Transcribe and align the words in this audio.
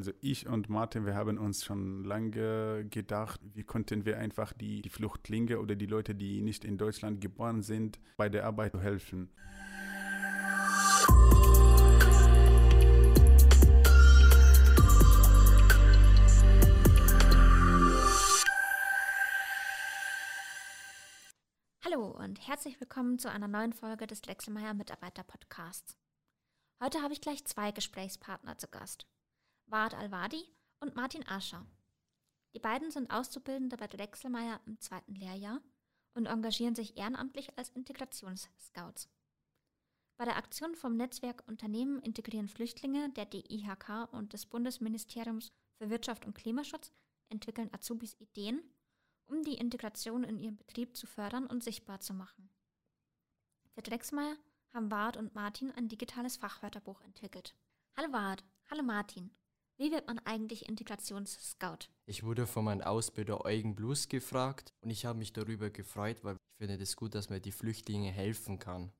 Also 0.00 0.12
ich 0.22 0.46
und 0.46 0.70
Martin, 0.70 1.04
wir 1.04 1.14
haben 1.14 1.36
uns 1.36 1.62
schon 1.62 2.04
lange 2.04 2.86
gedacht, 2.88 3.38
wie 3.52 3.64
konnten 3.64 4.06
wir 4.06 4.16
einfach 4.16 4.54
die, 4.54 4.80
die 4.80 4.88
Flüchtlinge 4.88 5.60
oder 5.60 5.74
die 5.76 5.84
Leute, 5.84 6.14
die 6.14 6.40
nicht 6.40 6.64
in 6.64 6.78
Deutschland 6.78 7.20
geboren 7.20 7.60
sind, 7.60 8.00
bei 8.16 8.30
der 8.30 8.46
Arbeit 8.46 8.72
helfen. 8.72 9.28
Hallo 21.84 22.06
und 22.06 22.48
herzlich 22.48 22.80
willkommen 22.80 23.18
zu 23.18 23.30
einer 23.30 23.48
neuen 23.48 23.74
Folge 23.74 24.06
des 24.06 24.24
Lexelmeier 24.24 24.72
Mitarbeiter 24.72 25.24
Podcasts. 25.24 25.98
Heute 26.82 27.02
habe 27.02 27.12
ich 27.12 27.20
gleich 27.20 27.44
zwei 27.44 27.70
Gesprächspartner 27.70 28.56
zu 28.56 28.66
Gast. 28.66 29.06
Ward 29.70 29.94
Alwadi 29.94 30.44
und 30.80 30.96
Martin 30.96 31.26
Ascher. 31.28 31.64
Die 32.54 32.58
beiden 32.58 32.90
sind 32.90 33.10
Auszubildende 33.10 33.76
bei 33.76 33.86
der 33.86 34.00
Wechselmeier 34.00 34.60
im 34.66 34.80
zweiten 34.80 35.14
Lehrjahr 35.14 35.60
und 36.14 36.26
engagieren 36.26 36.74
sich 36.74 36.96
ehrenamtlich 36.96 37.56
als 37.56 37.70
Integrationsscouts. 37.70 39.08
Bei 40.16 40.24
der 40.24 40.36
Aktion 40.36 40.74
vom 40.74 40.96
Netzwerk 40.96 41.46
Unternehmen 41.46 42.00
integrieren 42.02 42.48
Flüchtlinge 42.48 43.10
der 43.10 43.26
DIHK 43.26 44.08
und 44.12 44.32
des 44.32 44.46
Bundesministeriums 44.46 45.52
für 45.78 45.88
Wirtschaft 45.88 46.26
und 46.26 46.34
Klimaschutz 46.34 46.92
entwickeln 47.28 47.72
Azubis 47.72 48.16
Ideen, 48.18 48.60
um 49.26 49.42
die 49.42 49.54
Integration 49.54 50.24
in 50.24 50.38
ihrem 50.40 50.56
Betrieb 50.56 50.96
zu 50.96 51.06
fördern 51.06 51.46
und 51.46 51.62
sichtbar 51.62 52.00
zu 52.00 52.12
machen. 52.12 52.50
Für 53.74 53.82
Drexmeier 53.82 54.36
haben 54.74 54.90
Ward 54.90 55.16
und 55.16 55.34
Martin 55.36 55.70
ein 55.70 55.88
digitales 55.88 56.36
Fachwörterbuch 56.36 57.00
entwickelt. 57.02 57.54
Hallo 57.96 58.12
Ward, 58.12 58.44
hallo 58.68 58.82
Martin. 58.82 59.30
Wie 59.80 59.92
wird 59.92 60.06
man 60.08 60.18
eigentlich 60.26 60.68
Integrationsscout? 60.68 61.88
Ich 62.04 62.22
wurde 62.22 62.46
von 62.46 62.66
meinem 62.66 62.82
Ausbilder 62.82 63.46
Eugen 63.46 63.74
Blues 63.74 64.10
gefragt 64.10 64.74
und 64.82 64.90
ich 64.90 65.06
habe 65.06 65.18
mich 65.18 65.32
darüber 65.32 65.70
gefreut, 65.70 66.22
weil 66.22 66.34
ich 66.34 66.58
finde 66.58 66.74
es 66.74 66.80
das 66.80 66.96
gut, 66.96 67.14
dass 67.14 67.30
man 67.30 67.40
die 67.40 67.50
Flüchtlinge 67.50 68.10
helfen 68.10 68.58
kann. 68.58 68.92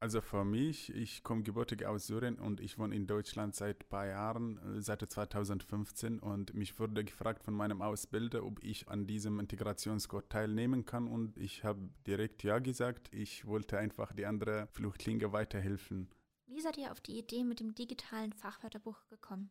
Also 0.00 0.22
für 0.22 0.42
mich, 0.46 0.88
ich 0.94 1.22
komme 1.22 1.42
gebürtig 1.42 1.84
aus 1.84 2.06
Syrien 2.06 2.38
und 2.38 2.60
ich 2.60 2.78
wohne 2.78 2.96
in 2.96 3.06
Deutschland 3.06 3.54
seit 3.54 3.84
ein 3.84 3.88
paar 3.90 4.06
Jahren, 4.06 4.56
äh, 4.78 4.80
seit 4.80 5.02
2015 5.02 6.18
und 6.18 6.54
mich 6.54 6.78
wurde 6.78 7.04
gefragt 7.04 7.44
von 7.44 7.52
meinem 7.52 7.82
Ausbilder, 7.82 8.42
ob 8.42 8.64
ich 8.64 8.88
an 8.88 9.06
diesem 9.06 9.38
Integrationskurs 9.38 10.24
teilnehmen 10.30 10.86
kann 10.86 11.08
und 11.08 11.36
ich 11.36 11.62
habe 11.62 11.90
direkt 12.06 12.42
ja 12.42 12.58
gesagt, 12.58 13.12
ich 13.12 13.44
wollte 13.44 13.76
einfach 13.76 14.14
die 14.14 14.24
anderen 14.24 14.66
Flüchtlinge 14.68 15.30
weiterhelfen. 15.34 16.08
Wie 16.46 16.62
seid 16.62 16.78
ihr 16.78 16.90
auf 16.90 17.02
die 17.02 17.18
Idee 17.18 17.44
mit 17.44 17.60
dem 17.60 17.74
digitalen 17.74 18.32
Fachwörterbuch 18.32 19.06
gekommen? 19.10 19.50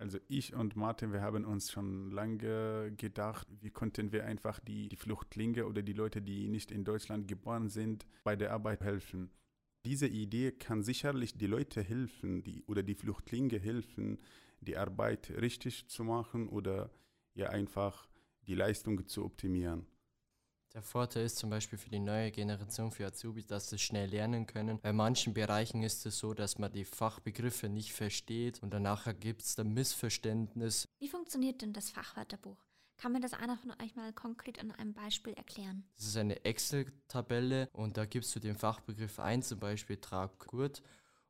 Also 0.00 0.18
ich 0.28 0.54
und 0.54 0.76
Martin, 0.76 1.12
wir 1.12 1.20
haben 1.20 1.44
uns 1.44 1.70
schon 1.70 2.10
lange 2.10 2.90
gedacht, 2.96 3.46
wie 3.60 3.68
konnten 3.68 4.12
wir 4.12 4.24
einfach 4.24 4.58
die, 4.58 4.88
die 4.88 4.96
Flüchtlinge 4.96 5.66
oder 5.66 5.82
die 5.82 5.92
Leute, 5.92 6.22
die 6.22 6.48
nicht 6.48 6.70
in 6.70 6.84
Deutschland 6.84 7.28
geboren 7.28 7.68
sind, 7.68 8.06
bei 8.24 8.34
der 8.34 8.52
Arbeit 8.52 8.82
helfen. 8.82 9.30
Diese 9.84 10.06
Idee 10.06 10.52
kann 10.52 10.82
sicherlich 10.82 11.36
die 11.36 11.46
Leute 11.46 11.82
helfen, 11.82 12.42
die 12.42 12.64
oder 12.64 12.82
die 12.82 12.94
Flüchtlinge 12.94 13.58
helfen, 13.58 14.18
die 14.62 14.78
Arbeit 14.78 15.32
richtig 15.38 15.88
zu 15.88 16.02
machen 16.02 16.48
oder 16.48 16.90
ja 17.34 17.50
einfach 17.50 18.08
die 18.46 18.54
Leistung 18.54 19.06
zu 19.06 19.22
optimieren. 19.22 19.84
Der 20.72 20.82
Vorteil 20.82 21.24
ist 21.24 21.36
zum 21.36 21.50
Beispiel 21.50 21.78
für 21.78 21.90
die 21.90 21.98
neue 21.98 22.30
Generation, 22.30 22.92
für 22.92 23.06
Azubis, 23.06 23.46
dass 23.46 23.70
sie 23.70 23.78
schnell 23.78 24.08
lernen 24.08 24.46
können. 24.46 24.78
Bei 24.80 24.92
manchen 24.92 25.34
Bereichen 25.34 25.82
ist 25.82 26.06
es 26.06 26.18
so, 26.18 26.32
dass 26.32 26.58
man 26.58 26.70
die 26.70 26.84
Fachbegriffe 26.84 27.68
nicht 27.68 27.92
versteht 27.92 28.62
und 28.62 28.72
danach 28.72 29.08
gibt 29.18 29.42
es 29.42 29.56
dann 29.56 29.74
Missverständnis. 29.74 30.88
Wie 31.00 31.08
funktioniert 31.08 31.62
denn 31.62 31.72
das 31.72 31.90
Fachwörterbuch? 31.90 32.56
Kann 32.98 33.12
mir 33.12 33.20
das 33.20 33.32
einer 33.32 33.56
von 33.56 33.72
euch 33.82 33.96
mal 33.96 34.12
konkret 34.12 34.60
an 34.60 34.70
einem 34.70 34.92
Beispiel 34.92 35.32
erklären? 35.32 35.84
Das 35.96 36.06
ist 36.06 36.16
eine 36.16 36.44
Excel-Tabelle 36.44 37.68
und 37.72 37.96
da 37.96 38.04
gibst 38.04 38.36
du 38.36 38.38
den 38.40 38.56
Fachbegriff 38.56 39.18
ein, 39.18 39.42
zum 39.42 39.58
Beispiel 39.58 39.96
Traggurt 39.96 40.82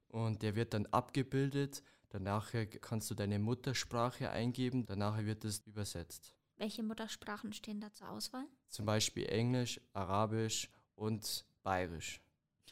und 0.08 0.42
der 0.42 0.54
wird 0.54 0.74
dann 0.74 0.84
abgebildet. 0.86 1.82
Danach 2.10 2.52
kannst 2.82 3.10
du 3.10 3.14
deine 3.14 3.38
Muttersprache 3.38 4.30
eingeben, 4.30 4.84
danach 4.84 5.16
wird 5.24 5.44
es 5.44 5.60
übersetzt. 5.66 6.34
Welche 6.60 6.82
Muttersprachen 6.82 7.54
stehen 7.54 7.80
da 7.80 7.90
zur 7.94 8.10
Auswahl? 8.10 8.44
Zum 8.68 8.84
Beispiel 8.84 9.24
Englisch, 9.24 9.80
Arabisch 9.94 10.68
und 10.94 11.46
Bayerisch. 11.62 12.20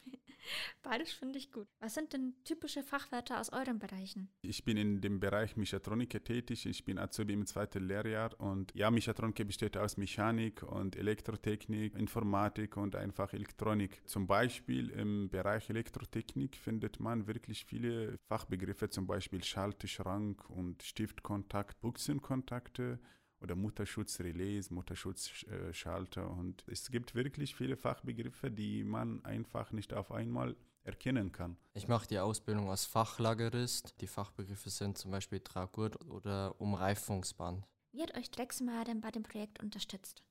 Bayerisch 0.83 1.17
finde 1.17 1.39
ich 1.39 1.51
gut. 1.51 1.67
Was 1.81 1.95
sind 1.95 2.13
denn 2.13 2.35
typische 2.45 2.83
Fachwörter 2.83 3.41
aus 3.41 3.51
euren 3.51 3.79
Bereichen? 3.79 4.29
Ich 4.43 4.63
bin 4.63 4.77
in 4.77 5.01
dem 5.01 5.21
Bereich 5.21 5.57
Mechatronik 5.57 6.23
tätig. 6.23 6.67
Ich 6.67 6.85
bin 6.85 6.99
Azubi 6.99 7.33
im 7.33 7.47
zweiten 7.47 7.83
Lehrjahr 7.89 8.39
und 8.39 8.75
ja, 8.75 8.91
Mechatronik 8.91 9.47
besteht 9.47 9.79
aus 9.79 9.97
Mechanik 9.97 10.63
und 10.65 10.95
Elektrotechnik, 10.95 11.95
Informatik 11.95 12.77
und 12.77 12.95
einfach 12.95 13.33
Elektronik. 13.33 14.07
Zum 14.07 14.27
Beispiel 14.27 14.91
im 14.91 15.31
Bereich 15.31 15.71
Elektrotechnik 15.71 16.57
findet 16.57 17.01
man 17.01 17.27
wirklich 17.27 17.65
viele 17.65 18.19
Fachbegriffe, 18.19 18.91
zum 18.91 19.07
Beispiel 19.07 19.43
Schaltschrank 19.43 20.51
und 20.51 20.83
Stiftkontakt, 20.83 21.81
Buchsenkontakte 21.81 23.01
oder 23.41 23.55
Mutterschutzrelais, 23.55 24.71
Mutterschutzschalter. 24.71 26.31
Und 26.31 26.65
es 26.67 26.91
gibt 26.91 27.15
wirklich 27.15 27.55
viele 27.55 27.77
Fachbegriffe, 27.77 28.51
die 28.51 28.85
man 28.85 29.25
einfach 29.25 29.73
nicht 29.73 29.93
auf 29.95 30.11
einmal 30.11 30.57
erkennen 30.83 31.33
kann. 31.33 31.57
Ich 31.75 31.89
mache 31.89 32.09
die 32.09 32.19
Ausbildung 32.19 32.71
als 32.71 32.87
Fachlagerist. 32.87 34.01
Die 34.01 34.07
Fachbegriffe 34.07 34.71
sind 34.71 34.99
zum 34.99 35.11
Beispiel 35.11 35.41
Tragurt 35.41 36.05
oder 36.07 36.61
Umreifungsband. 36.61 37.65
Wie 37.93 38.03
hat 38.03 38.17
euch 38.17 38.31
Drexmeier 38.31 38.85
denn 38.85 39.01
bei 39.01 39.11
dem 39.11 39.23
Projekt 39.23 39.63
unterstützt? 39.63 40.23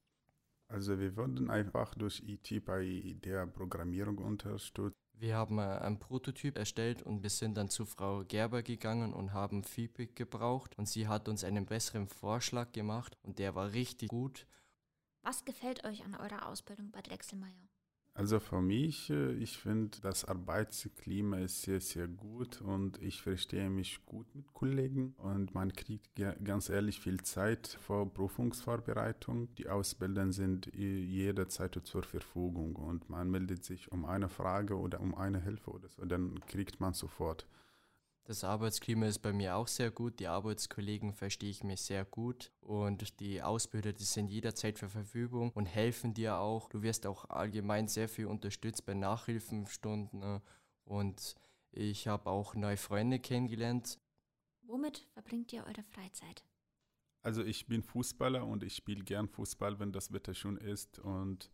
Also 0.70 1.00
wir 1.00 1.16
wurden 1.16 1.50
einfach 1.50 1.96
durch 1.96 2.22
IT 2.26 2.66
bei 2.66 3.16
der 3.24 3.48
Programmierung 3.48 4.18
unterstützt. 4.18 4.98
Wir 5.20 5.36
haben 5.36 5.58
einen 5.60 5.98
Prototyp 5.98 6.60
erstellt 6.60 7.02
und 7.02 7.24
wir 7.24 7.32
sind 7.32 7.58
dann 7.58 7.70
zu 7.70 7.86
Frau 7.86 8.24
Gerber 8.24 8.62
gegangen 8.62 9.14
und 9.14 9.34
haben 9.34 9.64
Feedback 9.64 10.16
gebraucht 10.16 10.78
und 10.78 10.88
sie 10.88 11.08
hat 11.08 11.28
uns 11.28 11.44
einen 11.44 11.66
besseren 11.66 12.08
Vorschlag 12.08 12.72
gemacht 12.72 13.18
und 13.24 13.40
der 13.40 13.56
war 13.56 13.72
richtig 13.72 14.10
gut. 14.10 14.46
Was 15.24 15.44
gefällt 15.44 15.84
euch 15.86 16.06
an 16.06 16.14
eurer 16.14 16.48
Ausbildung 16.48 16.92
bei 16.92 17.02
Drechselmeier? 17.02 17.68
Also 18.18 18.40
für 18.40 18.64
mich, 18.64 19.12
äh, 19.12 19.34
ich 19.34 19.60
finde, 19.60 20.00
das 20.02 20.26
Arbeitsklima 20.26 21.38
ist 21.38 21.62
sehr, 21.62 21.80
sehr 21.80 22.08
gut 22.08 22.62
und 22.62 23.00
ich 23.00 23.22
verstehe 23.22 23.70
mich 23.70 24.04
gut 24.08 24.26
mit 24.34 24.52
Kollegen 24.56 25.14
und 25.20 25.54
man 25.54 25.72
kriegt 25.72 26.10
ganz 26.44 26.70
ehrlich 26.70 27.00
viel 27.00 27.22
Zeit 27.22 27.78
vor 27.80 28.12
Prüfungsvorbereitung. 28.12 29.54
Die 29.54 29.70
Ausbilder 29.70 30.34
sind 30.34 30.66
jederzeit 30.74 31.80
zur 31.84 32.02
Verfügung 32.02 32.76
und 32.76 33.08
man 33.08 33.30
meldet 33.30 33.64
sich 33.64 33.92
um 33.92 34.04
eine 34.04 34.30
Frage 34.30 34.80
oder 34.80 35.00
um 35.00 35.14
eine 35.14 35.40
Hilfe 35.40 35.70
oder 35.70 35.88
so, 35.88 36.04
dann 36.04 36.40
kriegt 36.48 36.80
man 36.80 36.96
sofort. 36.96 37.46
Das 38.28 38.44
Arbeitsklima 38.44 39.06
ist 39.06 39.20
bei 39.20 39.32
mir 39.32 39.56
auch 39.56 39.70
sehr 39.70 39.90
gut. 39.90 40.20
Die 40.20 40.28
Arbeitskollegen 40.28 41.14
verstehe 41.14 41.50
ich 41.50 41.64
mir 41.64 41.78
sehr 41.78 42.04
gut. 42.04 42.52
Und 42.60 43.22
die 43.22 43.42
Ausbilder, 43.42 43.94
die 43.94 44.04
sind 44.04 44.28
jederzeit 44.28 44.78
zur 44.78 44.90
Verfügung 44.90 45.52
und 45.52 45.66
helfen 45.66 46.14
dir 46.14 46.38
auch. 46.38 46.68
Du 46.68 46.82
wirst 46.82 47.08
auch 47.08 47.30
allgemein 47.30 47.88
sehr 47.88 48.10
viel 48.10 48.26
unterstützt 48.26 48.86
bei 48.86 48.96
Nachhilfenstunden. 48.96 50.20
Ne? 50.20 50.42
Und 50.84 51.36
ich 51.72 52.10
habe 52.10 52.30
auch 52.30 52.54
neue 52.54 52.76
Freunde 52.76 53.20
kennengelernt. 53.20 53.98
Womit 54.64 55.08
verbringt 55.14 55.54
ihr 55.54 55.64
eure 55.64 55.84
Freizeit? 55.84 56.44
Also 57.22 57.46
ich 57.46 57.66
bin 57.68 57.82
Fußballer 57.82 58.46
und 58.46 58.62
ich 58.62 58.76
spiele 58.76 59.06
gern 59.06 59.30
Fußball, 59.30 59.80
wenn 59.80 59.94
das 59.94 60.12
Wetter 60.12 60.34
schön 60.34 60.58
ist. 60.58 61.00
Und 61.00 61.50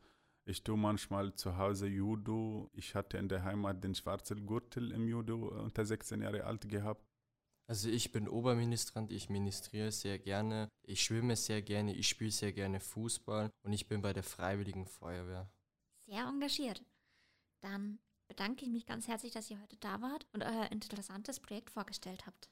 ich 0.46 0.64
tue 0.64 0.78
manchmal 0.78 1.34
zu 1.36 1.58
Hause 1.58 1.88
Judo. 1.88 2.70
Ich 2.74 2.96
hatte 2.96 3.18
in 3.18 3.30
der 3.30 3.44
Heimat 3.44 3.84
den 3.84 3.96
schwarzen 3.96 4.46
Gürtel 4.46 4.92
im 4.92 5.08
Judo 5.08 5.48
unter 5.48 5.86
16 5.86 6.22
Jahre 6.22 6.44
alt 6.44 6.68
gehabt. 6.68 7.06
Also 7.66 7.90
ich 7.90 8.12
bin 8.12 8.28
Oberministrant, 8.28 9.12
ich 9.12 9.30
ministriere 9.30 9.92
sehr 9.92 10.20
gerne, 10.20 10.68
ich 10.86 11.02
schwimme 11.02 11.38
sehr 11.38 11.62
gerne, 11.62 11.96
ich 11.96 12.10
spiele 12.10 12.32
sehr 12.32 12.52
gerne 12.52 12.82
Fußball 12.82 13.50
und 13.64 13.72
ich 13.72 13.88
bin 13.88 14.02
bei 14.02 14.12
der 14.12 14.24
Freiwilligen 14.24 14.86
Feuerwehr. 14.86 15.50
Sehr 16.06 16.26
engagiert. 16.28 16.84
Dann 17.62 18.00
bedanke 18.28 18.66
ich 18.66 18.72
mich 18.72 18.86
ganz 18.86 19.08
herzlich, 19.08 19.32
dass 19.32 19.50
ihr 19.50 19.62
heute 19.62 19.78
da 19.78 20.02
wart 20.02 20.28
und 20.34 20.44
euer 20.44 20.72
interessantes 20.72 21.40
Projekt 21.40 21.70
vorgestellt 21.70 22.26
habt. 22.26 22.50